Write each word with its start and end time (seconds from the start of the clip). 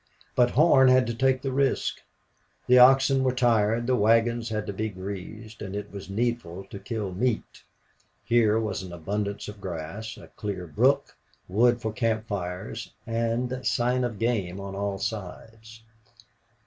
But 0.35 0.49
Horn 0.49 0.87
had 0.87 1.05
to 1.05 1.13
take 1.13 1.43
the 1.43 1.51
risk. 1.51 2.01
The 2.65 2.79
oxen 2.79 3.23
were 3.23 3.35
tired, 3.35 3.85
the 3.85 3.95
wagons 3.95 4.49
had 4.49 4.65
to 4.65 4.73
be 4.73 4.89
greased, 4.89 5.61
and 5.61 5.75
it 5.75 5.91
was 5.91 6.09
needful 6.09 6.65
to 6.71 6.79
kill 6.79 7.11
meat. 7.13 7.63
Here 8.25 8.59
was 8.59 8.81
an 8.81 8.91
abundance 8.93 9.47
of 9.47 9.61
grass, 9.61 10.17
a 10.17 10.29
clear 10.29 10.65
brook, 10.65 11.15
wood 11.47 11.83
for 11.83 11.93
camp 11.93 12.27
fires, 12.27 12.91
and 13.05 13.63
sign 13.63 14.03
of 14.03 14.17
game 14.17 14.59
on 14.59 14.75
all 14.75 14.97
sides. 14.97 15.83